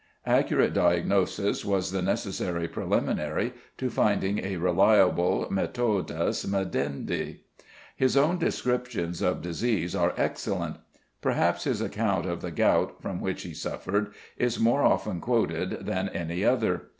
[0.25, 7.41] Accurate diagnosis was the necessary preliminary to finding a reliable methodus medendi.
[7.95, 10.77] His own descriptions of disease are excellent.
[11.21, 16.09] Perhaps his account of the gout, from which he suffered, is more often quoted than
[16.09, 16.87] any other.